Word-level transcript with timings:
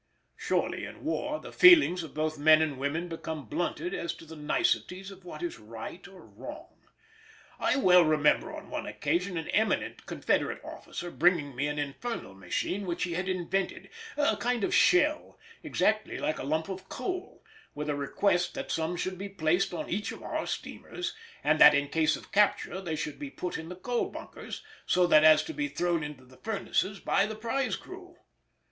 Surely 0.35 0.83
in 0.83 1.03
war 1.03 1.39
the 1.39 1.51
feelings 1.53 2.01
of 2.01 2.15
both 2.15 2.35
men 2.39 2.59
and 2.59 2.79
women 2.79 3.07
become 3.07 3.45
blunted 3.45 3.93
as 3.93 4.15
to 4.15 4.25
the 4.25 4.35
niceties 4.35 5.11
of 5.11 5.23
what 5.23 5.43
is 5.43 5.59
right 5.59 6.07
or 6.07 6.21
wrong. 6.25 6.79
I 7.59 7.75
well 7.77 8.03
remember 8.03 8.51
on 8.51 8.71
one 8.71 8.87
occasion 8.87 9.37
an 9.37 9.47
eminent 9.49 10.07
Confederate 10.07 10.59
officer 10.63 11.11
bringing 11.11 11.55
me 11.55 11.67
an 11.67 11.77
infernal 11.77 12.33
machine 12.33 12.87
which 12.87 13.03
he 13.03 13.13
had 13.13 13.29
invented, 13.29 13.91
a 14.17 14.35
kind 14.37 14.63
of 14.63 14.73
shell 14.73 15.37
exactly 15.61 16.17
like 16.17 16.39
a 16.39 16.43
lump 16.47 16.67
of 16.67 16.89
coal, 16.89 17.43
with 17.75 17.87
a 17.87 17.93
request 17.95 18.55
that 18.55 18.71
some 18.71 18.95
should 18.95 19.19
be 19.19 19.29
placed 19.29 19.71
on 19.71 19.87
each 19.87 20.11
of 20.11 20.23
our 20.23 20.47
steamers, 20.47 21.13
and 21.43 21.61
that, 21.61 21.75
in 21.75 21.89
case 21.89 22.15
of 22.15 22.31
capture, 22.31 22.81
they 22.81 22.95
should 22.95 23.19
be 23.19 23.29
put 23.29 23.55
in 23.55 23.69
the 23.69 23.75
coal 23.75 24.09
bunkers 24.09 24.63
so 24.87 25.05
as 25.11 25.43
to 25.43 25.53
be 25.53 25.67
thrown 25.67 26.01
into 26.01 26.25
the 26.25 26.37
furnaces 26.37 26.99
by 26.99 27.27
the 27.27 27.35
prize 27.35 27.75
crew. 27.75 28.15